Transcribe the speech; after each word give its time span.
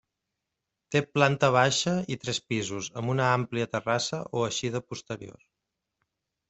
Té 0.95 1.01
planta 1.17 1.49
baixa 1.57 1.93
i 2.15 2.17
tres 2.25 2.41
pisos, 2.53 2.91
amb 3.03 3.15
una 3.15 3.29
àmplia 3.37 3.71
terrassa 3.77 4.25
o 4.41 4.45
eixida 4.51 4.87
posterior. 4.93 5.39